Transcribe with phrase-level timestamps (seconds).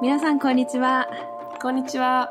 [0.00, 1.08] 皆さんこんにちは。
[1.60, 2.30] こんにちは。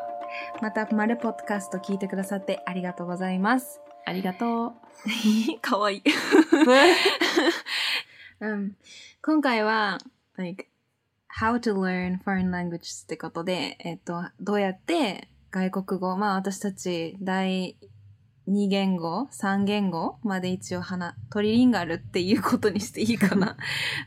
[0.62, 3.82] また、まるポッドキャスト聞いてくださってありがとうございます。
[4.06, 4.74] ありがと
[5.62, 6.00] かわいい。
[6.00, 6.04] う。
[8.48, 8.78] うん、
[9.22, 9.98] 今回は、
[10.38, 10.70] like,
[11.42, 17.76] how to learn foreign language ってことで、えっと、どうやって外国語、まあ私たち第
[18.48, 23.58] 2言語、3言語まで一応話、トリリンガルっていうことにしていいかな、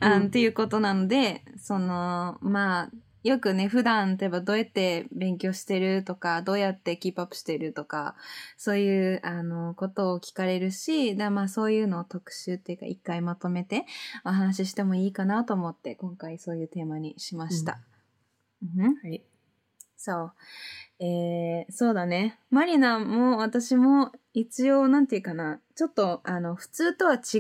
[0.01, 2.91] うんっていうことなので、その、まあ、
[3.23, 8.15] よくね、普段、例えばどうやって勉強してるとか、どうやってキープアップしてるとか、
[8.57, 13.85] そういう、あの、ことを聞かれるし、だまあそういうのを特集っていうか、一回まとめて
[14.25, 17.79] お話ししてもいいかなと思って、今回そういうテーマにしました。
[18.63, 19.23] うんはい。
[19.97, 20.33] そう。
[20.99, 22.39] えー、そうだね。
[22.51, 27.39] マリナも私も一応、なんていうかな、ちょっと、あの、普通とは違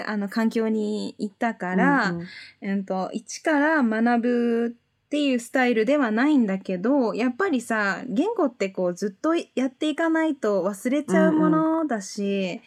[0.00, 2.26] う、あの、環境に行ったから、うんうん
[2.60, 4.76] えっと、一から学ぶ
[5.12, 12.62] っていうスタイルではないんだけど、やっぱりさ、言語ってこうずっとやっていかないと忘れちゃうものだし、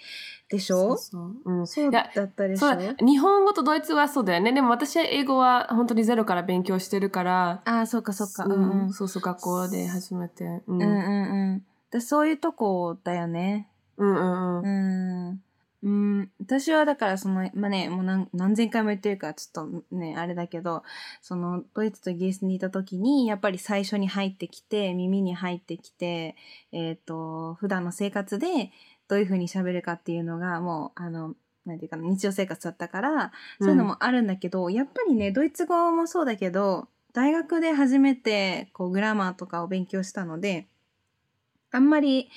[0.48, 0.90] でしょ？
[0.90, 1.42] そうそう。
[1.44, 1.68] うん。
[1.68, 3.04] そうだったでしょ？
[3.04, 4.54] 日本語とドイツ語はそうだよね。
[4.54, 7.64] でも私は英語は本当にゼロから勉強してるから。
[7.66, 8.46] ああ、そうかそうか。
[8.46, 8.94] ううんうん。
[8.94, 10.44] そうそう、学校で初めて。
[10.68, 10.82] うん。
[10.84, 11.66] うんうんうんうん。
[11.90, 13.68] でそういうとこだよね。
[13.98, 14.60] うんうん。
[14.60, 15.30] うん。
[15.30, 15.44] うん、
[15.86, 20.82] うん私はだからその、まあね、もう何何千回も言ってるからちょっとね、あれだけど、
[21.22, 26.36] そのドイツとイギリスにいた時に、やっぱり最初に入ってきて、耳に入ってきて、
[26.72, 28.72] えっ、と、普段の生活で
[29.08, 31.36] どういう風に喋るかっていうのがもう、あの、
[31.68, 40.66] なんていうかな、日常生活だったから、そういうのもあるんだけど、やっぱりね、ドイツ語もそうだけど、大学で初めてこうグラマーとかを勉強したので、
[41.72, 42.32] あんまり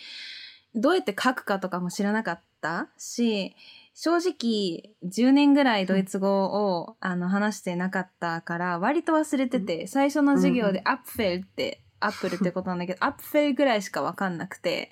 [0.74, 3.54] どうやって書くかとかも知らなかったし、
[3.94, 14.90] 正直10年ぐらいドイツ語を、あの話してなかったから割と忘れてて、最初の授業でアップフェルって、アップルってことなんだけど、 アップフェルぐらいしかわかんなくて、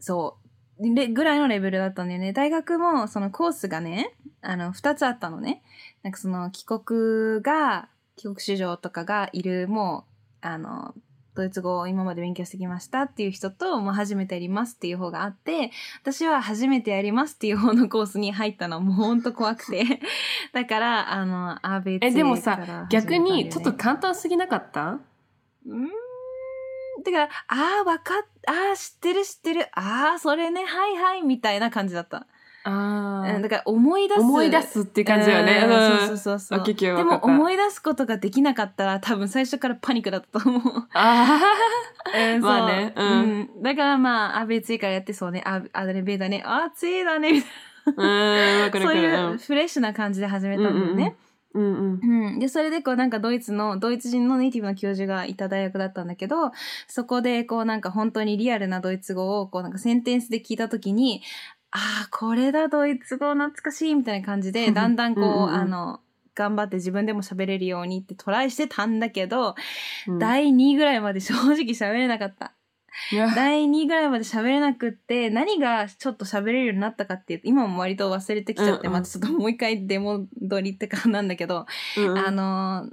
[0.00, 0.38] そ
[0.80, 0.94] う。
[0.94, 2.32] でぐらいのレベルだったんだよね。
[2.32, 4.12] 大学もそのコースがね、
[4.42, 5.62] あの、二つあったのね。
[6.02, 10.04] なんかその帰国が、帰国子女とかがいる、も
[10.42, 10.94] う、あの、
[11.38, 15.70] ドイツ語を今まで勉強してきましたっていう人と、もう初めてやりますっていう方があって、
[16.02, 20.00] 私は初めてやりますっていう方のコースに入ったのもうほんと怖くて。
[20.52, 24.98] だから、あの、アーベえ、でもさ、逆にちょっと簡単すぎなかった？
[25.66, 25.88] うーん。
[27.04, 32.26] だから、ああ、わかっ、ああ、知ってる知ってる、ああ、それね、はいはい、みたいな感じだった。
[32.64, 34.20] あうん、だから思い出す。
[34.20, 35.62] 思い出すっていう感じよね。
[35.64, 36.74] うんうんそうそうそうそう。
[36.74, 40.88] でも思い出すことができなかったら多分最初からパニックだったと思う。
[40.92, 41.40] あ
[42.34, 43.24] うんまあねそううんう
[43.58, 45.42] んだからまあ、あ、別いからやってそうね。
[45.46, 46.42] あ、あれべだね。
[46.44, 47.32] あ、暑いだね。
[47.32, 47.50] みたい
[47.96, 48.66] あ。
[48.66, 48.82] うん。
[48.82, 48.94] そう。
[48.96, 51.16] いうフレッシュな感じで始めたんだよね。
[51.54, 51.66] うんう
[51.96, 52.00] ん。
[52.02, 56.52] うん、でそれでこうなんかドイツのドイツ人のネイティブの教授がいた大学だったんだけど
[56.86, 61.22] そこでこうなんか本当にリアルなドイツ語をこうなんかセンテンスで聞いた時に
[61.70, 65.42] ああこれだドイツ語懐かしいみたいな感じでだんだんこううんうん。
[65.42, 66.00] うんあの
[66.38, 69.56] 頑張って自分でも喋れるようにってトライしてたんだけど、
[70.06, 70.18] うん。
[70.20, 72.52] 第2ぐらいまで正直喋れなかった。
[73.34, 78.92] 第2ぐらいまで喋れなくって何がちょっと喋れるようになったかっていうと今も割と忘れてきちゃって、うんうん。
[78.92, 80.28] またちょっともう一回出戻
[80.60, 82.18] りってかなんだけど、うんうん。
[82.18, 82.88] あの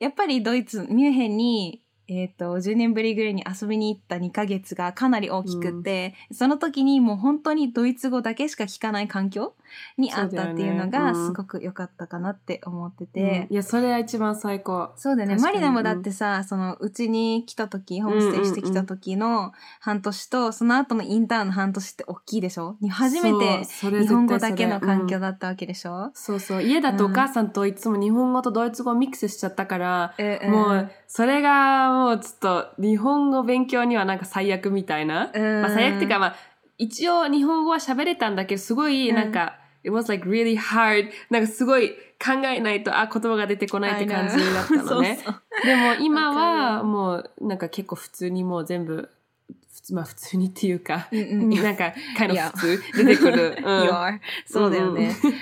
[0.00, 9.54] やっぱりドイツミュンヘンに、えっと10年ぶりぐらいに遊びに行った2ヶ月がかなり大きくって、その時にもう本当にドイツ語だけしか聞かない環境
[9.96, 13.46] にあったっていうのがすごく良かったかなって思ってて。
[13.48, 13.54] うん。
[13.54, 14.90] いや、それは一番最高。
[14.96, 15.36] そうだよね。
[15.36, 22.76] マリナもだってさ、その、うちに来た時、ホームステイしてきた時の半年と、その後のインターンの半年って大きいでしょ？
[22.80, 26.62] に初めて日本語だけの環境だったわけでしょ、そうそう。
[26.62, 35.32] 家だとお母さんといつも日本語とドイツ語をミックスしちゃったから、えもう、それがもうちょっと日本語勉強にはなんか最悪みたいな。
[35.34, 36.36] うんまあ最悪っていうかまあ、
[36.78, 41.10] 一応日本語は喋れたんだけど、すごいなんか、it was like really hard.
[41.28, 41.90] なんかすごい
[42.24, 45.18] 考えないと、あ、言葉が出てこないって感じだったのね。
[45.26, 49.10] そうそうでも今はるもうなんか結構普通にもう全部、
[49.48, 53.58] 普通まあ普通にっていうか、うんうん なんか、kind of いや普通出てくる。
[53.66, 54.20] うん You are.
[54.46, 55.12] そうだよね。
[55.24, 55.34] うん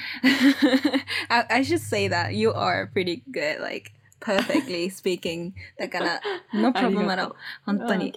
[1.28, 5.52] I, I should say that you are pretty good, like, perfectly speaking.
[5.78, 6.20] だから、
[6.52, 7.30] no problem が at と all.
[7.30, 8.12] う本当に。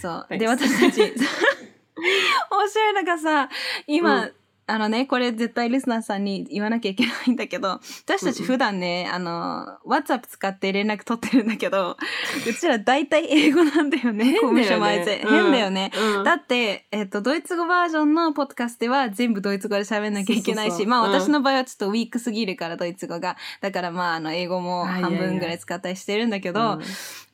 [0.00, 0.38] そう。
[0.38, 3.48] で、私たち、面白いのがさ、
[3.86, 4.32] 今、うん
[4.68, 11.96] あのね、これ絶対リスナーさんに言わなきゃいけないんだけど、私たち普段ね、あの、WhatsApp 使って連絡取ってるんだけど、
[12.48, 15.24] うちら大体英語なんだよね、コミュ障前で。
[15.24, 15.92] 変だよね。
[16.18, 16.24] うん。
[16.24, 23.36] だって、えっ、と、ドイツ語バージョンのポッドキャストでは全部ドイツ語で喋んなきゃいけないし、まあ私の場合はちょっとウィークすぎるから、ドイツ語が。
[23.60, 26.82] だからまあ、あの、英語も半分ぐらい使ったりしてるんだけど、うん。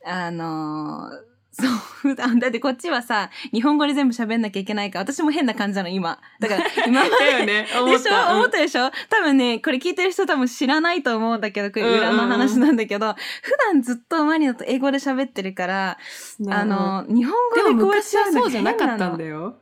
[0.05, 6.19] あのーそう、普段、だってこっちはさ、日本語で全部喋んなきゃいけないから、私も変な感じなの、今。
[6.41, 7.11] だから、 今まで。
[7.11, 7.67] だよね。
[7.79, 8.11] 思でしょ？
[8.11, 8.35] った。
[8.35, 8.91] 思ったでしょ？
[9.11, 15.99] 多分ね、これ聞いてる人多分知らないと思うんだけど、これ裏の話なんだけど、普段ずっとマリナと英語で喋ってるから、
[16.41, 19.57] うんあの、日本語でこう昔はそうじゃなかったんだよ。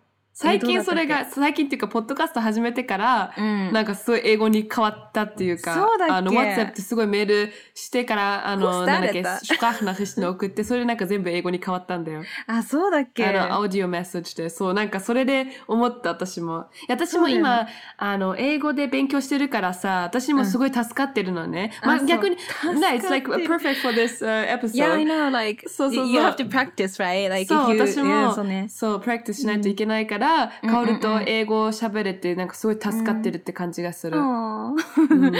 [0.46, 0.50] よ。
[0.52, 3.72] 最近それが、最近っていうか、ポッドキャスト始めてから、うん。
[3.72, 6.14] なんかすごい英語に変わったっていうか、そうだっけ？
[6.14, 12.22] あの、WhatsApp ってすごいメールしてから、あの、なんだっけ、レター Sprachnachrichten 送って、それなんか全部英語に変わったんだよ。
[12.46, 13.26] あ、そうだっけ？
[13.26, 14.50] あの、アウディオメッセージで。
[14.50, 16.66] そう、なんかそれで思った、私も。
[16.88, 17.66] 私も今、よ
[17.98, 21.72] あの、英語で勉強してるからさ、私もすごい助かってるのね。
[21.82, 24.74] まあうんあそう逆に、助ね、かって it's like る perfect for this、uh, episode.
[24.74, 27.28] Yeah, I know, like, そうそうそう you have to practice, right?
[27.28, 28.34] Like, そう、私も。
[28.68, 30.29] そう、プラクティスしないといけないから、
[30.62, 34.18] うんカオルと英語を喋れて、なんかすごい助かってるって感じがする。
[34.18, 35.34] あうん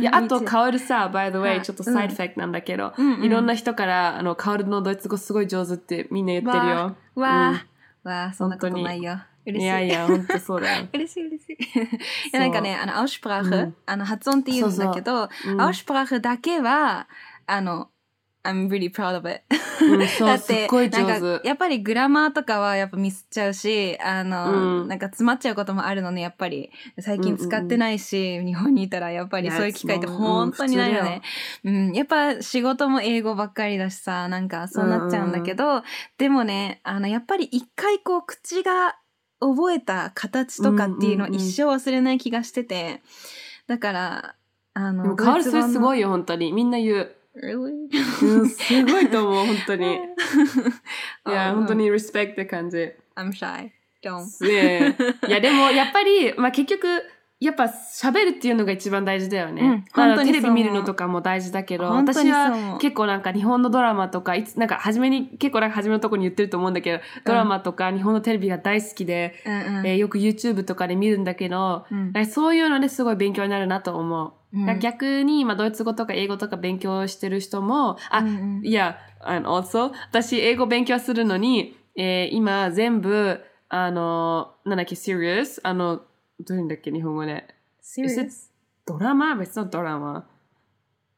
[0.00, 2.52] いや、あと、ルさ、by the は way、いちょっとサイドファクトなん。
[2.52, 2.92] だけど、
[3.22, 6.96] いろんな人から、あの、カオルのドイツ語すごい上手ってみんな言ってるよ。
[7.14, 7.62] わ
[8.04, 9.20] あ、わあ、そんなこと本当にないよ。
[9.46, 9.64] 嬉しい。
[9.64, 10.88] いやいや、ほんとそうだよ。
[10.92, 11.52] 嬉しい嬉しい。
[11.52, 11.58] い
[12.32, 13.76] やなんかね、あの、アウシュプラーうん。
[13.86, 15.60] あの、発音って言うんだけど、うん。
[15.60, 17.08] アウシュプラーだけは、
[17.46, 17.88] あの、
[18.42, 19.42] I'm really proud of it.
[19.80, 26.70] うんそうだってなん手かやっぱりグラマーとかはやっぱミスっちゃうし、あの、うんなんか詰まっちゃうこともあるのね、やっぱり。
[26.98, 31.22] 最近使ってないし、日本にいたらやっぱりそういう機会って本当にないよね。
[31.64, 35.82] うん、やっぱ仕事も英語ばっかりだしさ、なんかそうなっちゃうんだけど、
[36.18, 38.96] でもね、あの、やっぱり一回こう口が
[39.40, 43.02] 覚えた形とかっていうの一生忘れない気がしてて、
[43.66, 44.34] だから、
[44.74, 45.98] あの、でも、カオルそれすごい。
[45.98, 46.52] いよ、本当に。
[46.52, 47.16] みんな言う。
[47.42, 47.88] Really?
[48.22, 49.86] うん、すごいと思う、本当に。
[51.28, 52.92] いや、うん本当に respect って感じ。
[53.16, 53.70] I'm shy.
[54.02, 54.46] Don't.
[54.46, 57.02] いや、 でも、やっぱり、まあ結局、
[57.40, 59.62] やっぱ喋るっていうのが一番大事だよね。
[59.62, 74.32] うんまあ本当にテレビ見るのとかも大事だけど、私は結構なんか日本のドラマとか、いつ、なんか初めに、結構なんか初めのとこに言ってると思うんだけど、ドラマとか日本のテレビが大好きで、うんうんえーよく YouTube とかで見るんだけど、うんそういうのですごい勉強になるなと思う。
[74.52, 78.26] うん逆に今ドイツ語とか英語とか勉強してる人も、あ、うん
[78.58, 85.60] うんいや、and also、私英語勉強するのに、えー今全部、あの、なんだっけ、serious?
[85.62, 86.02] あの、
[86.40, 87.46] どういうんだっけ、日本語で。
[87.82, 88.50] Serious?
[88.86, 89.36] ドラマ？
[89.36, 90.26] 別のドラマ。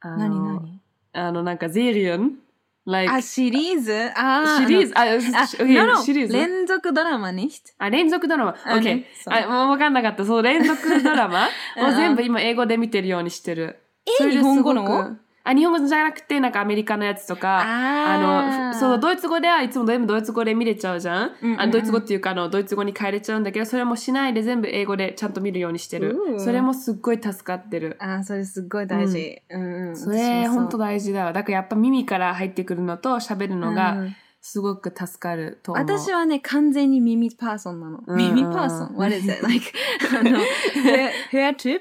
[0.01, 0.81] あの何何？
[1.13, 2.37] あの、なんか、ゼリアン？
[2.85, 4.11] Like, あ、シリーズ？
[4.15, 6.01] あシリーズ、あ、あ、okay, no, no.
[6.03, 6.33] シリーズ？
[6.33, 7.61] 連続ドラマ nicht?
[7.77, 8.55] あ、連続ドラマ。
[8.65, 10.25] あ OK あ、もうわかんなかった。
[10.25, 11.47] そう、連続ドラマ？
[11.77, 13.79] うんう全部今英語で見てるようにしてる。
[14.21, 15.17] え日本語の？
[15.45, 21.31] あ、日本語じゃなくて、なんかアメリカのやつとか、ああの、そう、ドイツ語ではいつも全部ドイツ語で見れちゃうじゃん。
[21.41, 26.35] うんうんうんあドイツ語っていうか、あの、ドイツ語に変えれちゃうんだけど、それもしないで全部英語でちゃんと見るようにしてるう。
[26.35, 27.97] んそれもすっごい助かってる。
[27.99, 29.41] あ、それすっごい大事。
[29.49, 29.97] うんうん。
[29.97, 31.33] それ、本当だ大事だわ。
[31.33, 34.05] だからやっぱ耳から入ってくるのと喋るのが、
[34.41, 35.85] すごく助かると思う。
[35.85, 38.03] 私はね、完全に耳パーソンなの。
[38.05, 39.41] うん耳パーソン ?What is it?
[39.41, 39.71] Like,
[40.19, 40.39] あの、
[41.31, 41.79] ヘアトリッ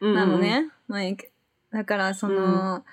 [0.00, 0.14] プ？
[0.14, 0.38] なの。
[0.38, 0.68] ね。
[0.88, 1.30] like,
[1.72, 2.84] だから、その、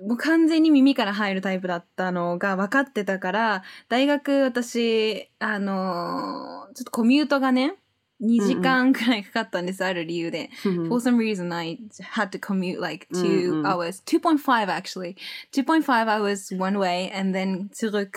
[0.00, 7.76] もう完全に耳から入るタイプだったのが分かってたから、大学私、あの、ちょっとコミュートがね、
[8.22, 10.50] 2時間くらいかかったんです、ある理由で。
[10.64, 11.78] うん For some reason, I
[12.14, 15.16] had to commute like two うんうん hours, 2.5 actually.
[15.52, 18.10] 2.5 hours one way and then zurück.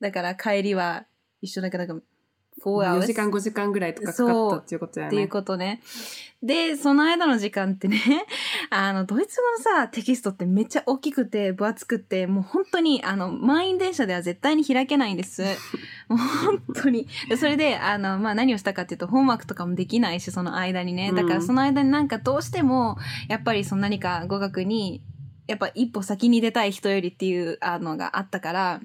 [0.00, 1.06] だから帰りは
[1.40, 2.00] 一緒だけど、
[2.64, 5.16] 4 4 hours 時間、5時間ぐらいとかかかったっていうことだよね。
[5.16, 5.80] っていうことね。
[6.42, 8.00] で、その間の時間ってね、
[8.70, 15.42] あの、ドイツ語のさ、テキストってめっちゃ大きくて、分厚くて、もう本当に、あの、満員電車では絶対に開けないんです。
[16.08, 17.06] もう本当に。
[17.28, 21.12] でそれで、あの、まあ、何をしたかっていうと、ホームワークとかもできないし、その間にね。
[21.12, 22.96] だからうんその間になんかどうしても、
[23.28, 25.02] やっぱりその何か語学に、
[25.46, 28.80] やっぱ一歩先に出たい人よりっていうあのがあったから、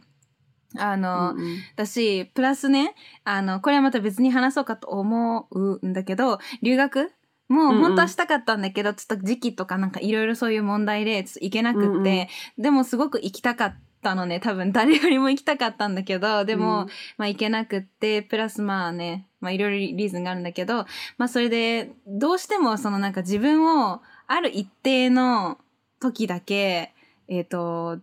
[0.77, 1.58] あの、うんうん。
[1.75, 7.12] だし、プラスね、あの、これはまた別に話そうかと思うんだけど、留学
[7.48, 7.77] もうんうん。
[7.77, 12.27] う本当はしたかったんだけど、ちょっと時期とかなんかいろいろそういう問題でちょっと行けなくって、うんうん。
[12.63, 14.72] でもすごく行きたかったのね、多分。
[14.72, 16.88] 誰よりも行きたかったんだけど、でも、うん。
[17.17, 20.86] まあ行けなくって、プラスまあね、まあいろいろリーズンがあるんだけど、
[21.17, 25.58] まあそれで、どうしてもそのなんか自分をある一定の
[26.00, 26.94] 時だけ、
[27.27, 28.00] えっ、と、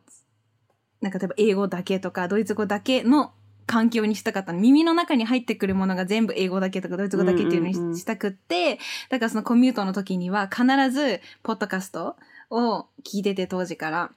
[1.03, 3.33] なんか例えば英語だけとかドイツ語だけの
[3.67, 4.61] 環境にしたかったの。
[4.61, 8.79] 耳の中に入ってくるものが全部英語だけとかドイツ語だけっていうのにうんうんうんしたくって、
[9.11, 12.17] だからそのコミュートの時には必ずポッドキャスト
[12.51, 14.11] を聞いてて当時から。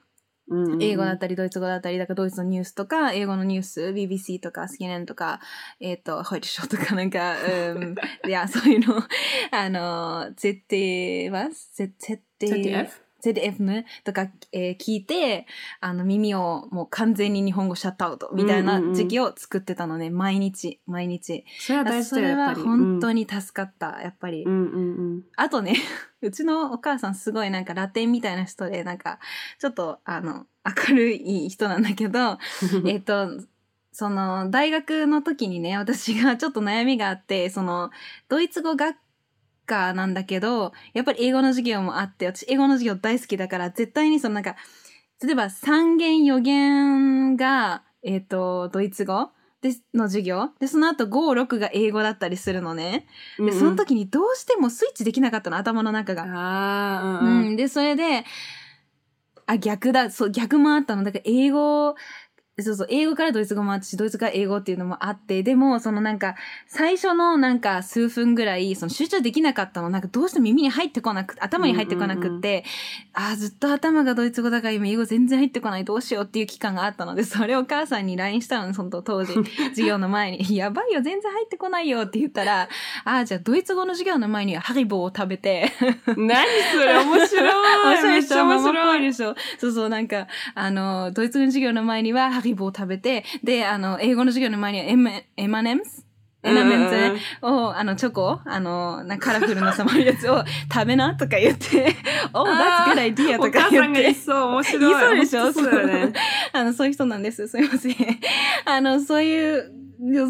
[0.47, 5.39] うんうん英語だったりドイツ語だったり、だからドイツのニュースとか、英語のニュース、BBC とか CNN とか、
[5.79, 7.33] えっ、と、 heute-show とかなんか、
[7.73, 7.95] うん、
[8.27, 9.01] いや、そういうの、
[9.49, 11.49] あの、ZT、was?
[11.73, 13.04] Z- ZDF?
[13.29, 15.47] ZDF ね、とか、えー聞いて、
[15.79, 21.45] あの、耳をもう完全に日本語シャットアウトみたいな時期を作ってたのね、毎日、毎日。
[21.59, 22.59] それは大事だよやっぱり。
[22.61, 24.43] は本当にに助かった、やっぱり。
[24.43, 25.23] うんうんうん。
[25.35, 25.75] あとね、
[26.21, 29.19] うちのお母さんすごいなんかラテンみたいな人で、なんか、
[29.59, 30.45] ちょっと、あの、
[30.89, 32.37] 明るい人なんだけど、
[32.85, 33.29] えっと、
[33.91, 37.91] その、大学の時にね、私がちょっと悩みがあって、その、
[38.27, 38.97] ドイツ語学
[39.65, 44.55] 科なんだけど、やっぱり英語の授業もあって、私英語の授業大好きだから、絶対にそのなんか、
[45.23, 49.31] 例えば三元四元が、えっ、と、ドイツ語
[49.61, 53.07] での授業で、その後5、6が英語だったりするのね。
[53.39, 57.19] で、その時にどうしてもスイッチできなかったの、頭の中が。
[57.21, 58.25] うんうん、で、それで、
[59.47, 61.03] あ、逆だ、そう、逆もあったの。
[61.03, 61.95] だから、英語、
[62.57, 66.35] そうそう、英語からドイツ語もあったし、ドイツから英語っていうのもあって、でも、そのなんか、
[66.67, 69.89] 最初のなんか数分ぐらい、その集中できなかったの。
[69.89, 72.63] なんかどうしても耳に入ってこなく、頭に入ってこなくって、
[73.13, 79.33] あーずっと頭がドイツ語だから今英語全然入ってこない、どうしようっていう期間があったので、それをお母さんに LINE したの、その当時、
[79.71, 80.55] 授業の前に。
[80.55, 82.69] やばいよ、全然入ってこないよって言ったら、
[83.03, 85.73] ああ、じゃあドイツ語の授業の前にはハリボーを食べて、
[86.05, 87.51] 何それ面白い
[87.83, 87.97] 面
[88.63, 89.35] 白いいでしょ。
[89.59, 96.05] そうそう、なんか、あの、ドイツ語の授業の前にはハリボーを食べて、で、あの、英語の授業の前にはエマ、エマネムス
[96.43, 101.95] エナメンズねを、あの、チョコ、あの、なカラフルなさまるやつを食べなとか言って、
[102.33, 104.21] Oh, that's あ good ー idea おとか母さんが言い言って。
[104.21, 105.53] そう面白い言いそうでしょ？
[105.53, 106.13] そうだよね
[106.53, 107.47] あの、そういう人なんです。
[107.47, 107.95] すいません。
[108.65, 109.71] あの、そういう、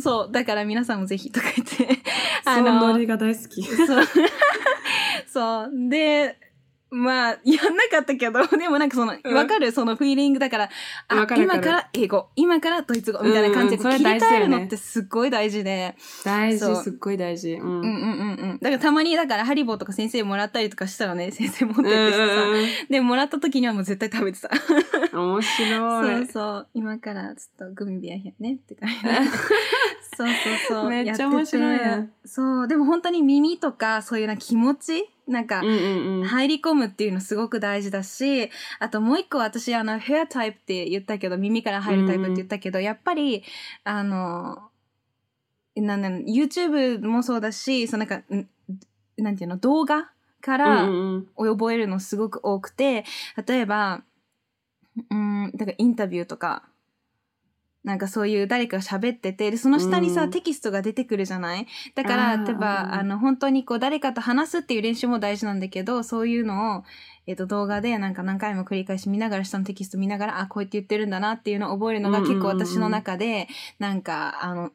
[0.01, 2.01] そう、だから皆さんもぜひとか言って、
[2.45, 4.05] あそのノのリ、が大好きそう。
[5.27, 5.89] そう。
[5.89, 6.37] で、
[6.95, 10.69] まあ、やんなかったけど、 でもなんかその、うんわかるそのフィーリングだから、
[11.09, 15.95] あわか今から英語、今からドイツ語みたいな感じでうんうん切り替えるのってすっごい大事で。
[16.23, 18.59] 大そう事すっごい大事うんうんうんうんうん。
[18.61, 22.23] だからたまにだからハリボーとか先生もらったりとかしたらね、 先生持ってうんってさ。
[22.23, 24.49] うんで、もらった時にはもう絶対食べてた。
[25.11, 26.67] うん面白そいうそう。
[26.73, 28.95] 今からちょっとグミビアヒャねって感じ。
[30.17, 30.27] そうそう
[30.67, 30.89] そう。
[30.89, 31.79] めっちゃ面白い
[32.25, 32.67] そう。
[32.67, 36.27] でも本当に耳とかそういうな気持ちなんか、うんうんうん。
[36.27, 43.43] 入り込むっていうのすごく大事だし、あともう一個私あのヘアタイプって言ったけど、耳から入るタイプって言ったけど、やっぱり、
[43.83, 44.69] あの、
[45.75, 48.47] なんなん YouTube もそうだし、そのなんか、ん
[49.17, 51.55] なんていうの、動画かうらんうん。
[51.57, 53.03] 覚えるのすごく多くて、
[53.47, 54.03] 例えば、
[55.09, 56.63] うん、だからインタビューとか、
[57.85, 60.31] なんかそういう誰かが喋ってて、でその下にさ、うん。
[60.31, 61.67] テキストが出てくるじゃない？
[61.93, 66.83] だから、例えば、うんあの、本当にこう、誰かと話すっていう練習も大事なんだけど、そういうのを、
[67.27, 74.71] えっ、と、動画でなんか何回も繰り返し見ながら、下のテキスト見ながら、あ、こうやって言ってるんだなっていうのを覚えるのが結構私の中で、なんか、あの、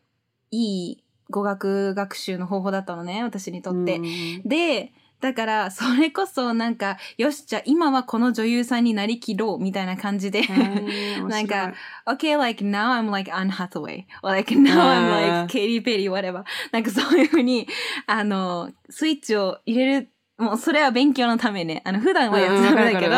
[0.52, 4.00] いい語学学習の方法だったのね、私にとって。
[4.44, 10.42] で、だから、それこそなんか、よし、じゃあ今はこの女優さんになりきろうみたいな感じで、
[11.28, 11.74] なんか
[12.06, 14.04] okay, like now I'm like Anne Hathaway.
[14.22, 16.44] Or like now I'm like Katy Perry, whatever.
[16.72, 17.68] なんかそういうふうに、
[18.06, 20.08] あの、スイッチを入れる、
[20.38, 21.82] もうそれは勉強のためね。
[21.84, 23.14] あの、普段はやっちゃダメだけど、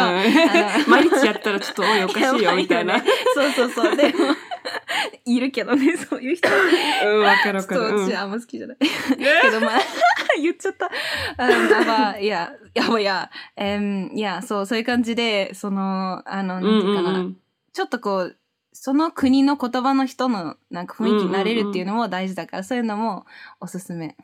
[0.90, 2.98] 毎日やったらちょっとおいおかしいよみたいな
[3.34, 3.96] そうそうそう。
[3.96, 4.34] でも、
[5.24, 6.48] いるけどね、そういう人。
[6.48, 8.76] うんわかるわかそう、るうあんま好きじゃない。
[8.78, 9.80] けどまあ、
[10.62, 10.86] ちゃった。
[10.86, 17.36] あまあ、いや、 やばいや、えーいや、そう、そういう感じで、その、あの、なんていうかな、うんうんうん
[17.74, 18.36] ちょっとこう、
[18.74, 23.24] その国の言葉の人のなんか雰囲気になれるっていうのも大事だから、そういうのも
[23.60, 24.14] おすすめ。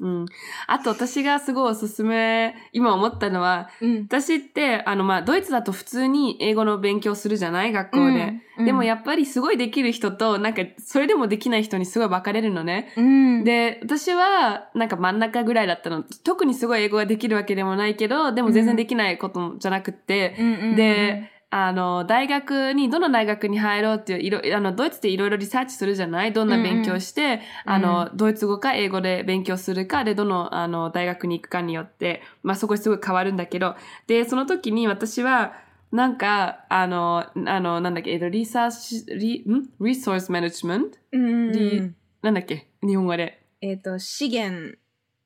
[0.00, 0.26] うん、
[0.68, 4.02] あと私がすごいおすすめ今思ったのはうん。
[4.02, 8.64] 私ってあの、まあ、ドイツだと普通に英語の勉強するじゃない学校で、うん。
[8.64, 12.92] でもやっぱりすごいできる人となんかそれでもできない人にすごい分かれるのね。
[12.96, 16.04] うん、で私はなんか真ん中ぐらいだったの。
[16.22, 20.36] 特にすごい英語ができるわけでもないけどでも全然できないことじゃなくって、
[20.76, 26.32] であの、大学に、どの大学に入ろうっていう、いろ、あの、ドイツっていろいろリサーチするじゃない？
[26.34, 33.76] どんな勉強して、うんあの、ドイツ語か英語で勉強するか、で、どの、あの、大学に行くかによって、まあ、そこすごい変わるんだけど、
[34.06, 35.54] で、その時に私は、
[35.90, 39.70] なんか、あの、あの、なんだっけ、えっと、リサーチ、リ、ん？
[39.80, 41.94] リソースマネジメントうん。
[42.20, 42.68] なんだっけ？
[42.82, 43.42] 日本語で。
[43.62, 44.76] えっ、と、資源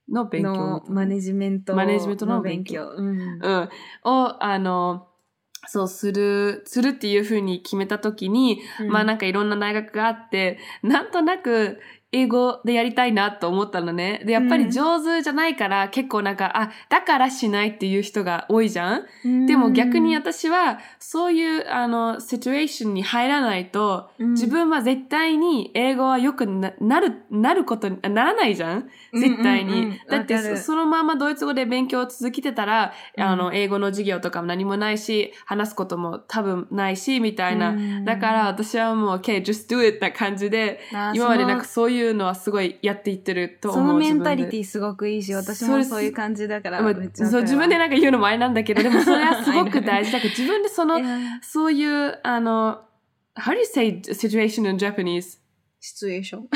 [0.08, 2.94] の勉強マネジメントマネジメントの勉強。
[2.96, 3.18] うん。
[3.18, 3.68] うん。
[4.04, 5.08] を、あの、
[5.66, 11.78] そうする、するっていうふうに決めたときに、まあなんかいろんな大学があって、なんとなく
[12.12, 14.22] 英語でやりたいなと思ったのね。
[14.26, 19.06] で、やっぱり上手じゃないから、結構なんか、あ、だからしないっていう人が多いじゃん？
[19.24, 19.46] うん。
[19.46, 24.30] でも逆に私は、そういう、あの、シチュエーションに入らないと、うん。
[24.32, 28.88] 自分は絶対に英語は良くななる、なることに、あならないじゃん？
[29.14, 29.72] 絶対に。
[29.72, 29.90] うんうん。
[29.90, 33.22] うんだってそ、そのままドイツ語で勉強を続けてたら、うん。
[33.24, 37.70] あの、英語の授業とかも何もないし、話すことも多分ないし、みたいな。
[37.70, 38.04] うん。
[38.04, 40.80] だから私はもう、OK, just do it な感じで、
[41.14, 43.86] 今までなんかそそういうのはすごいやっていってるとの思う。
[43.88, 51.00] そのメンタリティすごくいいし、私もそういう感じだから、まあめっちゃわかるわそう自分でなんか言うのもあれなんだけど、でもそれは すごく大事だから、自分でその
[51.40, 52.82] そういう、あの、
[53.36, 55.38] how do you say situation in Japanese?
[55.80, 56.48] シチュエーション。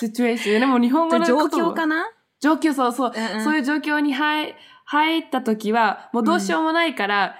[0.00, 2.06] situation でも日本語の状況かな？
[2.40, 3.12] 状況、そうそう。
[3.14, 4.54] うんうんそういう状況に入
[4.90, 7.36] 入った時は、もうどうしようもないから、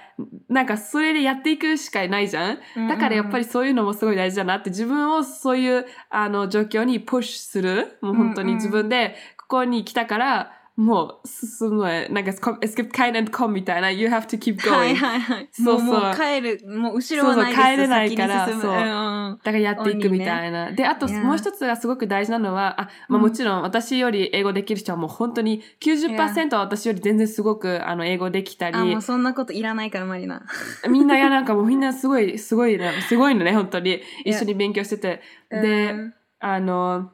[0.49, 2.87] なんかそれでやっていくしかないじゃん？
[2.87, 7.97] だからやっぱりそういうのもすごい大事だなって、自分をそういうあの状況にプッシュする？
[8.01, 12.07] もう本当に自分でここに来たから、もう進む。
[12.09, 12.31] なんか、
[12.61, 13.91] es gibt kein Entkommen みたいな。
[13.91, 14.71] You have to keep going.
[14.71, 15.49] はいはいはい。
[15.51, 20.71] そうそうもうもう帰る、もう後ろはないですそうそう帰れないからそうだからやっていくみたいな。
[20.71, 30.43] で、あともう一つがすごく大事なのは、あ、まあうんもちろん私より英語できる人はもう本当に90%は私より全然すごくあの英語できたあ、りもう、そんなこといらないから、マリナ。
[30.89, 34.01] みんな、いや、なんかもうみんなすごい、すごいね、すごいのね、本当に。
[34.23, 35.21] 一緒に勉強してて。
[35.51, 37.11] で、うんあの、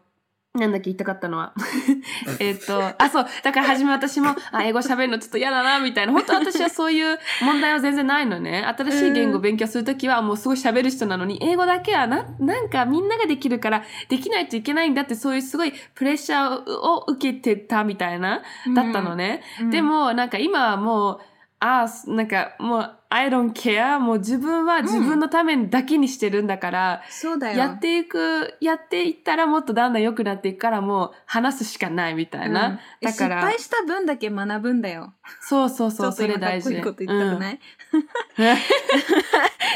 [0.56, 1.54] なんだっけ言いたかったのは。
[2.40, 3.28] えっと、あ、そう。
[3.44, 6.14] だから初め私も、あ、英語喋るのちょっと嫌だな、みたいな。
[6.14, 8.64] 本当私はそういう問題は全然ないのね。
[8.78, 18.42] 新しい言語を勉強するときはもうすごい喋る人なのに、英語だけはな、なんかみんなができるから、できないといけないんだって、そういうすごいプレッシャーを受けてたみたいな、
[18.74, 19.42] だったのね。
[19.60, 21.20] うんでも、なんか今はもう、
[21.60, 23.98] ああ、なんかもう、I don't care.
[23.98, 27.58] もう自分は自分のためだけにしてるんだから、そうだよ。
[27.58, 32.68] やっていく、やっていったらもっとだんだん良くなっていくから、もう話すしかないみたいな。
[32.68, 35.14] うんだから失敗した分だけ学ぶんだよ。
[35.40, 36.70] そうそうそう、そちょっと今かっれ大事。
[36.70, 37.60] こいいこと言ったくない、
[37.94, 38.46] うん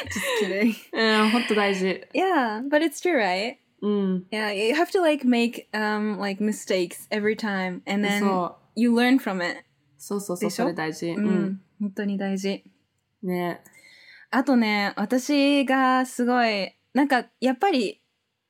[0.09, 0.73] Just kidding.
[0.91, 2.07] うん、ほんと大事。
[2.13, 3.55] Yeah, but it's true, right?
[3.81, 4.25] うん。
[4.31, 9.41] Yeah, you have to like make um like mistakes every time and then you learn from
[9.41, 9.63] it.
[9.97, 11.11] そうそうそう、それ大事。
[11.11, 11.61] ううんん。
[11.79, 12.65] 本当に大事。
[13.23, 13.61] ね。
[14.31, 18.01] あとね、私がすごい、なんかやっぱり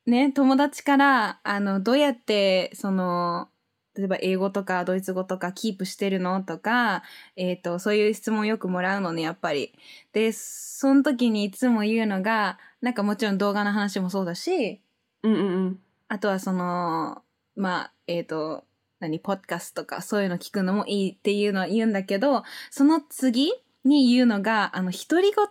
[0.10, 3.49] ね、友達から、あの、どうやって、その、
[3.95, 7.03] 例えば英語とかドイツ語とかキープしてるのとか、
[7.36, 9.73] えっ、と、そういう質問よくもらうのね、やっぱり。
[10.13, 14.82] で、その時にいつも言うのが、なんかもちろん動画の話もそうだし、
[15.23, 15.79] うんうんうん。
[16.08, 17.21] あとはその、
[17.55, 18.65] まあ、えっ、と、
[18.99, 23.51] 何、ポッドキャストとかそういうの聞くのもいいっていうのは言うんだけど、その次
[23.85, 25.45] に言うのが、あの、独り言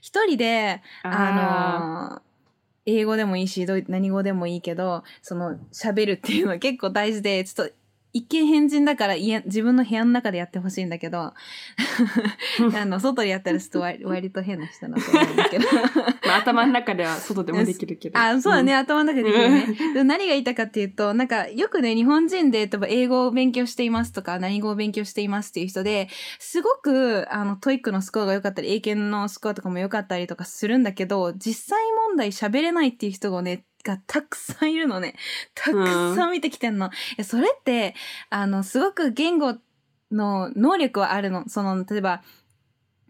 [0.00, 2.22] 一人で、あの、
[2.86, 7.74] 英語でもいいし、何語でもいいけど、その、喋るっていうのは結構大事で、ちょっと、
[8.14, 11.32] 一見変人だから家自分の部屋の中でやってほしいんだけど、
[12.74, 15.64] あの、外でやったらちょっと割割と変な人だと思うんだけど。
[16.32, 18.18] まあ、頭の中では外でもできるけど。
[18.18, 18.76] あ、そうだね、ん。
[18.76, 19.66] 頭の中でできるね。
[19.94, 35.16] でも何が言いたかっていうと、なんか、よくね、日本人で、例えば英語を勉強していますとか、何語を勉強していますっていう人で、すごく、あの、 TOEIC のスコアが良かったり、英検のスコアとかも良かったりとかするんだけど、実際問題喋れないっていう人がね、がたくさんいるのね。
[35.54, 36.86] たくさん見てきてんの。
[36.86, 37.94] いやそれって、
[38.30, 39.56] あの、すごく言語
[40.10, 41.48] の能力はあるの。
[41.48, 42.22] その、例えば、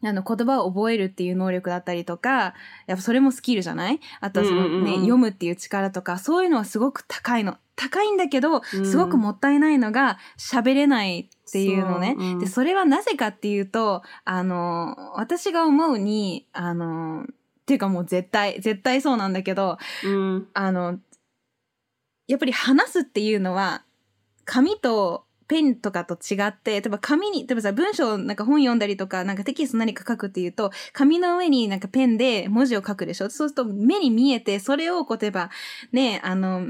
[0.04, 2.54] あの、言葉を覚えるっていう能力だったりとか、
[2.86, 4.00] やっぱそれもスキルじゃない？
[4.20, 7.56] あとはそのね、読むっていう力とか、そういうのはすごく高いの。
[7.74, 12.16] 高いんだけど、うんすごくもったいないのが喋れないっていうのね。
[12.38, 17.26] で、それはなぜかっていうと、あの、私が思うに、あの、っ
[17.64, 20.48] ていうかもう絶対、絶対そうなんだけど、うん。
[20.52, 20.98] あの、
[22.28, 23.84] やっぱり話すっていうのは、
[24.44, 33.28] 紙とペンとかと違って、例えば紙に、例えばさ、文章、なんか本読んだりとか、なんかテキスト何か書くっていうと、紙の上になんかペンで文字を書くでしょ？
[33.28, 35.50] そうすると目に見えて、それをこう、例えば、
[35.92, 36.68] ね、あの、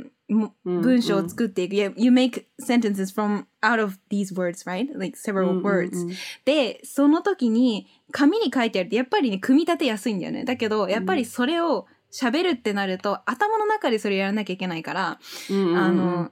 [0.65, 1.75] 文章を作っていく。
[1.77, 4.89] You, make sentences from out of these words, right?
[4.99, 5.97] Like うん several うん words.
[5.97, 6.13] うん
[6.45, 10.45] で、その時に紙に書いてあるってやっぱりね、組み立てやすいんだよね。
[10.45, 15.19] だけど、やっぱりそれを喋るってなると、頭の中でそれやらなきゃいけないから、
[15.51, 16.31] あの、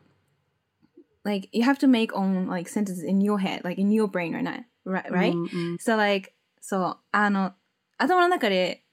[1.24, 4.33] like, you have to make own, like, sentences in your head, like, in your brain
[4.33, 5.11] right now, right?
[5.11, 5.33] right?
[5.33, 7.52] うんうん So, like, そう、あの、
[7.98, 8.85] 頭の中で、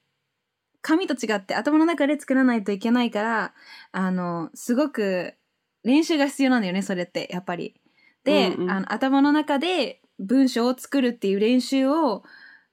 [0.80, 3.54] 紙と違って頭の中で作らないといけないから、
[3.92, 5.34] あの、すごく
[5.84, 7.80] 練習が必要なんだよね、それって、やっぱり。
[8.24, 12.24] で、うんうんあの頭の中で文章を作るっていう練習を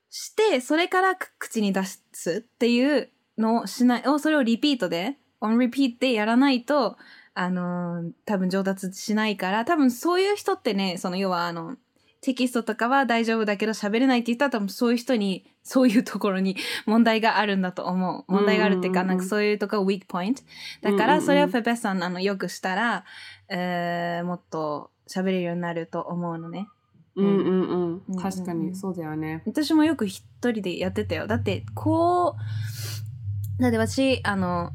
[0.10, 6.98] して、それからく口に出すっていうのをしない、をそれをリピートで、オンリピートでやらないと、
[7.36, 11.76] あのー多分上達しないから、多分そういう人ってね、その要はあの、
[12.22, 16.56] テキストとかは大丈夫だけど喋れないって言ったら多分そういう人に、そういうところに
[16.88, 18.32] 問題があるんだと思う。
[18.32, 20.36] 問題があるっていうか、うんうんうんなんかそういうところ weak point。
[20.82, 23.06] だかうんうんうんらそれをフェペさんあのよくしたら、
[23.50, 26.68] えーもっと喋れるようになると思うのね。
[27.16, 28.20] うんうんうんうん。
[28.20, 29.44] 確かに、そうだよね。
[29.46, 31.28] 私もよく一人でやってたよ。
[31.28, 32.36] だって、こ
[33.60, 34.72] う、だって私、あの、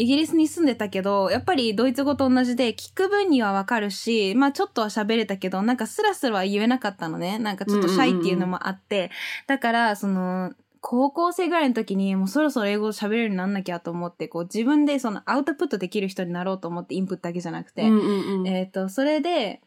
[0.00, 7.38] イギリスに住んでたけど、やっぱりドイツ語と同じで、聞く分にはわかるし、まあちょっとは喋れたけど、なんかスラスラは言えなかったのね。
[7.38, 9.10] なんかちょっとシャイっていうのもあって。
[9.46, 17.82] だから、その、高校生ぐらいの時にもうそろそろ英語喋れるようになんなきゃと思って、こう自分でそのアウトプットできる人になろうと思ってインプットだけじゃなくて。
[17.82, 18.48] うんうんうん。
[18.48, 19.60] えっ、と、それで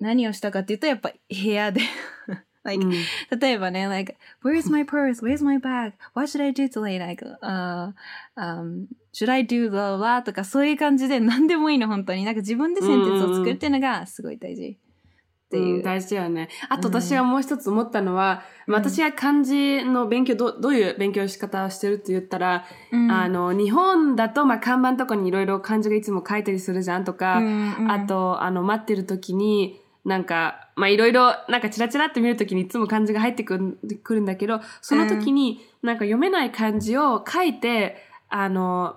[0.00, 1.82] 何をしたかっていうと、やっぱ部屋で、
[2.64, 2.92] like, うん
[3.38, 5.22] 例えばね、like, where's my purse?
[5.22, 5.92] Where's my bag?
[6.14, 6.98] What should I do today?
[6.98, 7.92] Like, uh,
[8.36, 12.26] um, should I do blah blah とかそういう感じで何でもいいの、本当に。
[12.26, 14.76] なんか自分でセンテンスを作るっていうのがすごい大事。
[15.46, 15.76] っていう。
[15.76, 16.50] うん大事だよね。
[16.68, 37.96] あとうん私がもう一つ思ったのは、うん私が漢字の勉強ど、どういう勉強の仕方をしてるって言ったら、うんあの、日本だと、まあ、看板とかにいろいろ漢字がいつも書いたりするじゃんとか、うんうんあと、あの、待ってる時に、なんか、まあ、いろいろ、なんかチラチラって見るときにいつも漢字が入ってくるんだけど、その時に、なんか読めない漢字を書いて、
[38.28, 38.96] あの、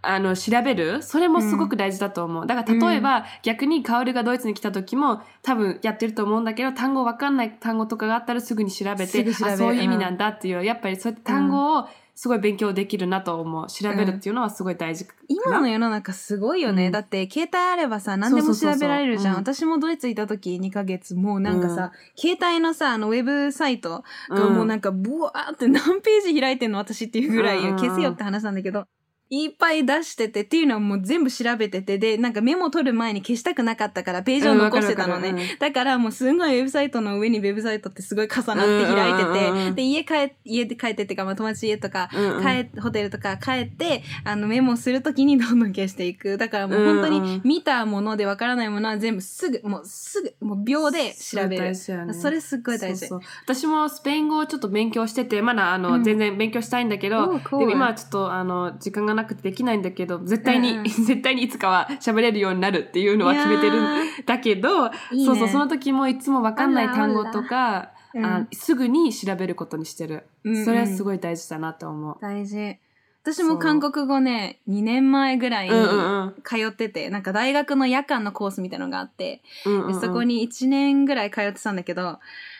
[0.00, 1.02] あの、調べる？
[1.02, 2.46] それもすごく大事だと思う。
[2.46, 13.66] だから例えば、逆にカオルがドイツに来た時も多分やってると思うんだけど、単語わかんない単語とかがあったらすぐに調べて、あ、そういう意味なんだっていう、やっぱりそうやって単語をすごい勉強できるなと思う。
[13.68, 15.06] 調べるっていうのはすごい大事。
[15.28, 16.86] 今の世の中すごいよね。
[16.86, 16.92] うん。
[16.92, 19.36] だって、携帯あればさ、何でも調べられるじゃん。
[19.36, 27.78] 私もドイツいた時2ヶ月、もうなんかさ、携帯のさ、あの、ウェブサイトがもうなんか、ブワーって何ページ開いてんの私っていうぐらい、うんうんうん。
[27.78, 28.86] 消せよって話なんだけど、
[29.34, 35.30] いっぱい出しててっていうのはもう全部調べてて、で、なんかメモ取る前に消したくなかったからページを残してたのね。
[35.30, 42.42] うんだからもうすごいウェブサイトの上にウェブサイトってすごい重なって開いてて、うんうんうんうんで、家帰っ、家で帰ってっていうか、まあ友達家とか、うんうん
[42.82, 46.36] ホテルとか帰って、あのメモするときにどんどん消していく。
[46.36, 51.74] だからもう本当に見たものでわからないものは全部すぐ、もうすぐ、もう秒で調べる。
[51.74, 53.08] そねそれすっごい大事。
[53.44, 57.58] 私もスペイン語をちょっと勉強してて、まだあの、うん全然勉強したいんだけど、Oh.
[57.58, 60.84] でも今はちょっとあの、時間がなくてできないんだけど、絶対に、うんうん。
[61.04, 63.86] 絶対にいつかは喋れるようになるっていうのは決めてるん
[64.26, 65.24] だけど、いいね。
[65.26, 68.24] そうそう、その時もいつもわかんない単語とか、うん。
[68.24, 70.26] あすぐに調べることにしてる。
[70.44, 70.64] うんうん。
[70.64, 72.16] それはすごい大事だなと思う。
[72.20, 72.76] 大事。
[73.24, 76.34] 私も韓国語ね、2年前ぐらいにうんうんうん。
[76.42, 82.18] 通ってて、なんか大学の夜間のコースみたいなのがあって、うんうんそこに1年ぐらい通ってたんだけど、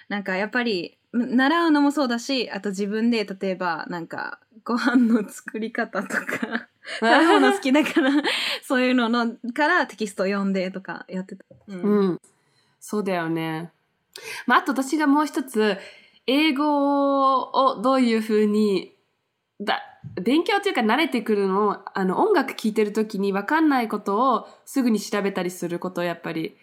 [0.08, 6.68] なんかやっぱり、ん習うのもそうだし、あと自分で例えばなんかご飯の作り方とか、
[7.00, 8.10] 食べ物好きだから、
[8.62, 11.44] そういうののからテキスト読んでとかやってた。
[11.68, 12.20] うんうん。
[12.80, 13.72] そうだよね。
[14.46, 15.76] まあ、あと私がもう一つ、
[16.26, 18.94] 英語をどういうふうに、
[19.60, 19.80] だ、
[20.20, 26.56] 勉強というか慣れてくるのを、あの、音楽聴いてるときに分かんないことをすぐに調べたりすること、やっぱり。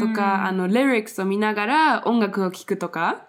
[0.00, 3.28] とか、あの、リリックスを見ながら音楽を聴くとか、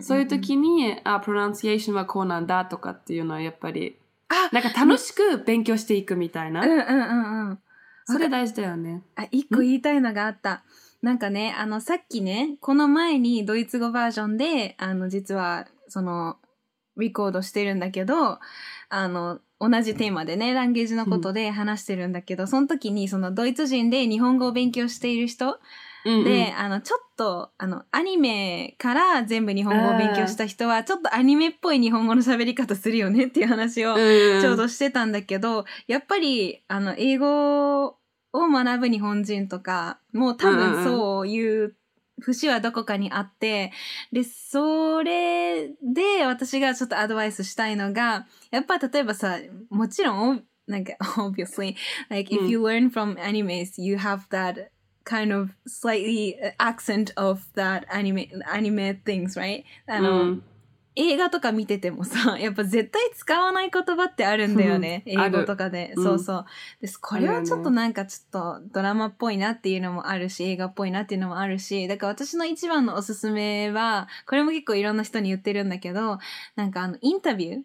[0.00, 6.62] そういう時に、あ、プロナンシエーションはこうなんだとかっていうのはやっぱり、あなんか楽しく勉強していくみたいな。
[6.62, 7.58] うんうんうんうん。
[8.06, 9.02] それ大事だよね。
[9.16, 10.62] あ、一個言いたいのがあった。
[11.02, 16.36] なんかね、あの、さっきね、この前にドイツ語バージョンで、あの、実は、その、
[16.96, 18.38] リコードしてるんだけど、
[18.88, 25.58] あの、同じテーマでね、ランゲージのことで話してるんだけど、その時に、そのドイツ人で日本語を勉強している人
[26.04, 26.24] うんうん。
[26.24, 37.96] で、あの、ちょっと、あの、アニメから全部日本語を勉強した人は、ちょっとアニメっぽい日本語の喋り方するよねっていう話を、うんちょうどしてたんだけど、やっぱり、あの、英語を
[38.32, 40.72] 学ぶ日本人とか、もう多うんうんうん。
[40.74, 41.74] 分そういう
[42.20, 43.72] 節はどこかにあって、
[44.12, 49.38] で、それで私がちょっとアドバイスしたいのが、やっぱ例えばさ、
[49.70, 51.76] もちろん、なんか、obviously,
[52.08, 54.70] like, if うん you learn from animes, you have that
[55.04, 59.64] kind of slightly accent of that anime, anime things, right?
[59.86, 60.42] あの、うん
[60.96, 65.04] 映画とか見ててもさ、やっぱ絶対使わない言葉ってあるんだよね。
[65.06, 65.92] うん英語とかで。
[65.96, 66.46] うんそうそう。
[66.80, 66.98] です。
[66.98, 76.18] これはちょっとなんかちょっとドラマっぽいなっていうのもあるし、映画っぽいなっていうのもあるし、だから私の一番のおすすめは、これも結構いろんな人に言ってるんだけど、
[76.56, 77.62] なんかあの、インタビュー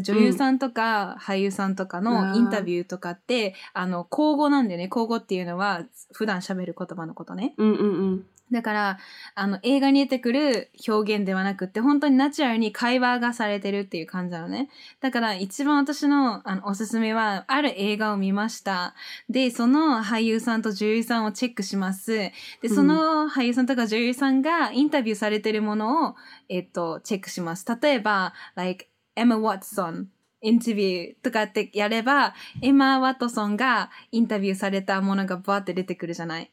[0.00, 4.88] 女優さんとか俳優さんとかのインタビューとかって、あの、口語なんだよね。
[4.88, 7.54] 口語っていうのは普段喋る言葉のことね。
[7.58, 8.26] うんうんうん。
[8.52, 8.98] だから、
[9.34, 14.68] あの、映画に出てくる表現ではなくって、本当にナチュラルに会話がされてるっていう感じなのね。
[15.00, 18.94] だから、一番私のあのおすすめは、ある映画を見ました。
[19.28, 22.12] で、その俳優さんと女優さんをチェックします。
[22.12, 26.14] で、その俳優さんとか女優さんがインタビューされてるものを、
[26.48, 27.64] えっと、チェックします。
[27.80, 30.06] 例えば、like, Emma Watson
[30.44, 36.50] インタビューとかってやれば、エマ・ワトソンがインタビューされたものがバーって出てくるじゃない。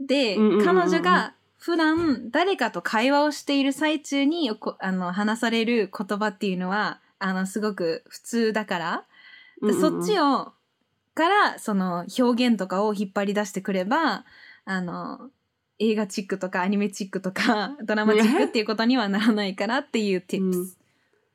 [0.00, 9.04] で、うんうんうんうん彼女が普段誰かと会話をしている最中にこあの話される言葉っていうのは、あの、すごく普通だから、
[9.60, 10.42] でそっちを。
[10.42, 10.52] を、
[11.14, 14.24] から、その表現とかを引っ張り出してくれば、
[14.64, 15.30] あの、
[15.80, 20.76] 映画チックとかアニメチックとか ドラマチックっていうことにはならないからっていう tips。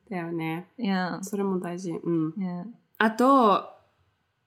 [0.10, 0.68] だよね。
[0.78, 1.92] いや、それも大事。
[1.92, 2.34] うん。
[2.38, 2.66] いや、
[2.98, 3.70] あと、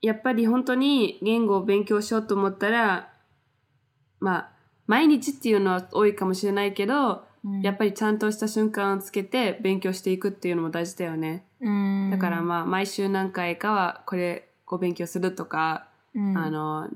[0.00, 3.12] やっぱり本当に言語を勉強しようと思ったら、
[4.20, 4.48] まあ、
[4.86, 11.44] 毎日っていうのは多いかもしれないけど、うんやっぱりちゃんとした瞬間をつけて勉強していくっていうのも大事だよね。
[11.60, 16.88] うんだからまあ、毎週何回かはこれを勉強するとか、うんあの、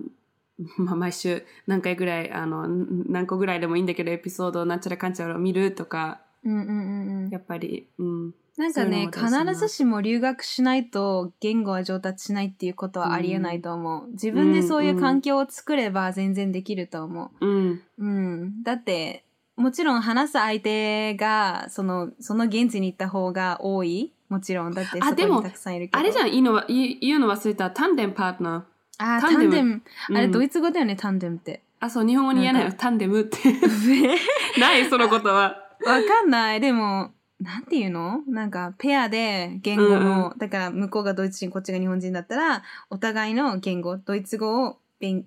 [0.76, 8.34] まあ、毎週何回ぐらい、あの、ん何個ぐらいでもいいんだけど、エピソードなんちゃらかんちゃらを見るとか、うんうんうんうんやっぱり、うん。
[8.56, 17.70] なんかね必ずしも留学しないと言語は上達しないっていうことはありえないと思う、自分でそういう環境を作れば全然できると思うん。
[17.70, 19.24] ううんだって
[19.56, 27.70] もちろん話す相手がそのその現地に行った方が多いもちろんだってそこあでもにたくさんいるけどあれじゃん、いいのは、言うの忘れた。
[27.70, 28.64] タンデムパートナ
[28.98, 31.86] あータンデムデムあれうんドイツ語だよね、タンデムってー。
[31.86, 32.72] あ、そう、日本語に言えないよ。
[32.76, 33.38] タンデムって。
[34.60, 35.56] ない、そのことは。
[35.84, 36.60] わかんない。
[36.60, 38.22] でも、なんていうの？
[38.28, 45.24] なんか、ペアで言語の、だから向こうがドイツ人、こっちが日本人だったら、お互いの言語、ドイツ語を勉、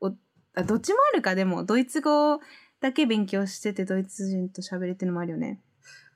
[0.00, 0.12] お
[0.54, 2.40] あどっちもあるか、でも、ドイツ語
[2.80, 5.60] だけ勉強してて、ドイツ人と喋るっていうのもあるよね。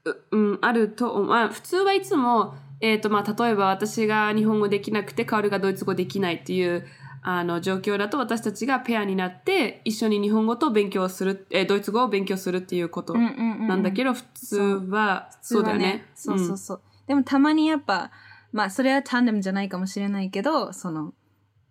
[0.05, 1.23] ううん、あると。
[1.25, 6.87] まあ、普通はいつも、えっ、と、まあ、例えば私が日本語できなくて、カオルがドイツ語できないっていう、
[7.25, 13.69] あの、状況だと私たちがペアになって、一緒に日本語と勉強する、えードイツ語を勉強するっていうことうんうんうんうん。
[13.69, 16.07] なんだけど、普通は、そうだよね。
[16.15, 16.81] そうそうそう。
[17.07, 18.11] でも、たまにやっぱ、
[18.53, 21.15] まあ、それはタンデムじゃないかもしれないけど、その、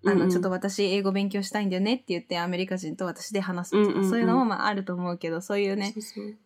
[0.04, 5.94] あの、うんうんちょっと私英語勉強したいんだよねって言ってアメリカ人と私で話すとか、うんうんうんそういうのもまああると思うけど、そういうね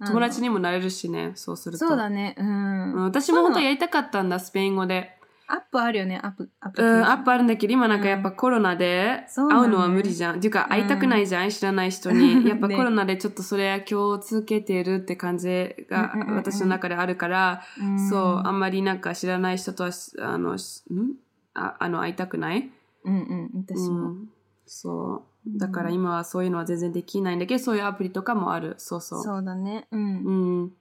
[0.06, 1.88] 友達にもなれるしね、そうすると。
[1.88, 2.36] そうだね。
[2.38, 2.94] うん。
[2.96, 5.15] うん私も本当やりたかったんだ、スペイン語で。
[5.48, 6.50] アップあるよね、アップ。
[6.60, 10.38] アップうん、アップあるんだけど、今なんかやっぱコロナで会うのは無理じゃん。
[10.38, 12.46] っていうか、ん会いたくないじゃん、知らない人うんに。
[12.50, 15.48] やっぱねコロナでちょっとそれは気をつけてるって感じ
[15.90, 21.14] がうんうんうんうん私の中であるから、うんそう、あんまりなんか知らない人とはし、あの、しん？
[21.54, 22.72] ああの会いたくない？
[23.04, 23.18] うんう
[23.58, 24.08] ん、私うも。
[24.10, 24.30] ん、
[24.66, 25.60] そう。
[25.60, 28.74] だから今はそういうのは全然できないんだけど、そういうアプリとかもある。
[28.80, 29.24] そうそう。
[29.24, 29.88] そうだね。
[29.92, 30.02] うん。
[30.02, 30.32] う
[30.66, 30.74] ん。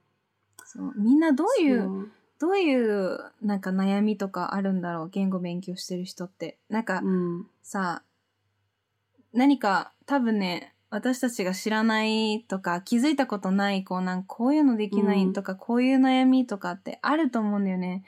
[0.65, 6.57] そうみんなどういうどういうなんか悩みとかあるんだろう言語勉強してる人って。
[6.69, 7.47] なんかうん。
[7.63, 8.03] さ、
[9.33, 18.03] 何か多分ね、私たちが知らないとか気づいたことないこうなんかこういうのできないとか、こういう悩みとかってあると思うんだよね。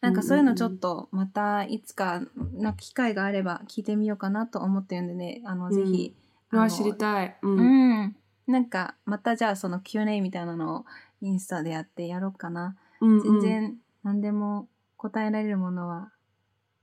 [0.00, 2.22] なんかそういうのちょっとまたいつか
[2.54, 6.14] な機会があれば聞いてみようかなと思ってるんでね、あの、うんぜひ。
[6.50, 7.36] うわ知りたい。
[7.42, 7.58] うん。
[7.58, 7.62] う
[8.06, 8.16] ん。
[8.46, 10.84] なんかまたじゃあその Q&A みたいなのを
[11.20, 12.76] インスタでやってやろうかな。
[13.02, 16.12] うんうん全然何でも答えられるものは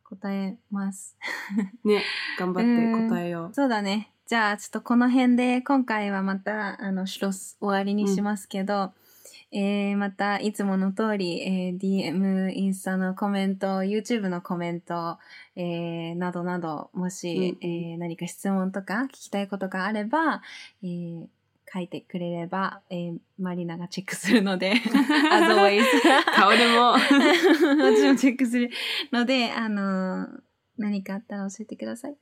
[0.04, 1.18] 答えます。
[1.86, 2.04] ね、
[2.38, 3.54] 頑張って答えよう。
[3.54, 4.12] そうだね。
[4.26, 8.92] じゃあ、ちょっとこの辺で、今回はまた、あの、シュロス終わりにしますけど、
[9.52, 15.18] えー、また、いつもの通り、えー、DM、インスタのコメント、YouTube のコメント、
[15.56, 20.44] えー、などなど、もし、うんうんえー、何か質問とか聞きたいことがあれば、
[20.84, 21.28] えー、
[21.72, 24.72] 書いてくれれば、えー、マリナがチェックするので、
[25.32, 25.84] as always。
[26.36, 26.92] 顔でも。
[26.98, 28.70] 私もチェックする
[29.12, 30.42] ので、あのー
[30.78, 32.16] 何かあったら教えてください。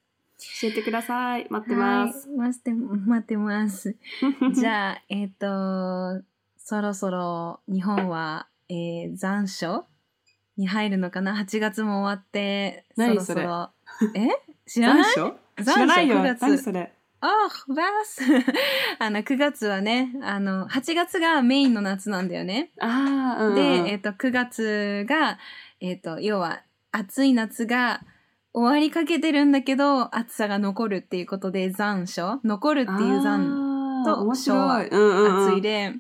[0.62, 1.46] 教えてください。
[1.50, 2.28] 待ってます。
[2.30, 2.38] はい。
[2.38, 3.96] 待って、待ってます。
[4.54, 6.24] じゃあ、えっ、と、
[6.58, 9.86] そろそろ日本は、えー残暑
[10.58, 13.70] に入るのかな ?8 月も終わって、そ何ろそろ。
[14.16, 14.28] え？
[14.66, 15.14] 知らない？
[15.16, 15.38] 残暑？
[15.60, 16.18] 残知らないよ。
[16.18, 16.92] 9月何それ？
[17.20, 17.28] あ、
[17.68, 18.22] バース
[19.00, 22.72] あの、9月はね、あの、8月がメインの夏なんだよね。
[22.80, 23.56] ああ、うんうん。
[23.56, 25.40] で、えっ、と、9月が、
[25.80, 28.02] えっ、と、要は、暑い夏が
[28.54, 34.88] 終わりかけてるんだけど、暑さが残るっていうことで残暑残るっていう残と面白い。
[34.88, 35.54] うんうんうん。
[35.54, 35.94] 暑いで、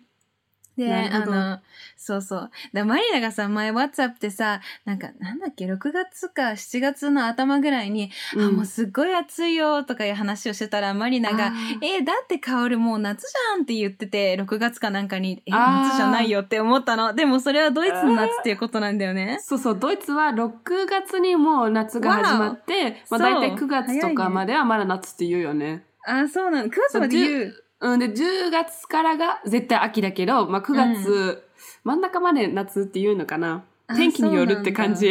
[0.77, 1.59] で、あの、
[1.95, 2.51] そうそう。
[2.71, 17.13] で、マリナがさ、前 WhatsApp でさ、なんか、なんだっけ、6月か7月の頭ぐらいに、あ、もうすっごい暑いよとかいう話をしてたら、マリナが、え、だってカオルもう夏じゃんって言ってて、6月かなんかに、え、夏じゃないよって思ったの。
[17.13, 19.39] でもそれはドイツの夏っていうことなんだよね。
[19.41, 25.83] そうそう、ドイツは6月にもう夏が始まって、まあ大体9月とかまではまだ夏って言うよね。
[26.05, 26.69] あ、そうなの。
[26.69, 27.63] 9月まで言う。
[27.79, 31.43] うん、で、10月からが絶対秋だけど、まあ9月、
[31.83, 33.63] 真ん中まで夏って言うのかな。
[33.89, 35.07] あ天気によるって感じ。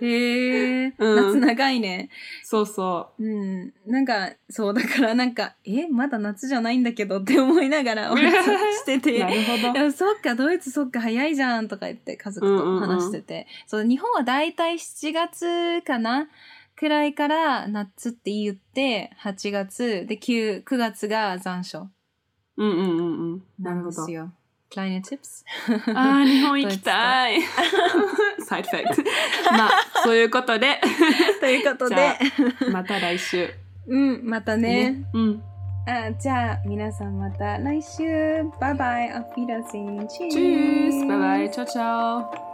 [0.00, 2.10] へえ、 うん夏長いね。
[2.42, 3.72] そうそうん。
[3.86, 9.00] なんか、そう、だからなんか、え、まだ夏じゃないんだけどって思いながら、 おしてう。
[9.00, 9.20] て。
[9.20, 9.92] なるほど。
[9.92, 13.46] そっか、ドイツそっか、早いじゃんとか言って家族と話してて。
[13.68, 16.28] そう、日本はだいたい7月かな
[16.74, 21.88] くらいから夏って言って、8月、で、9、9月が残暑
[22.56, 23.42] うんうんうんうん。
[23.58, 24.06] なるほど。
[24.70, 25.44] kleine Tipps?
[25.94, 27.40] ああ、日本行きたい。
[28.46, 29.02] サイドフェクト。
[29.52, 29.70] まあ、
[30.02, 30.80] そういうことで、
[31.40, 32.18] ということじでゃ、
[32.72, 33.48] また来週。
[33.86, 35.04] うん、またね。
[35.12, 35.42] うん。
[35.88, 38.04] あじゃあ、皆さんまた来週。
[38.60, 39.10] バイバイ。
[39.12, 40.06] auf Wiedersehen.
[40.08, 41.50] チュースバイバイ。
[41.50, 42.45] チャオチャオ。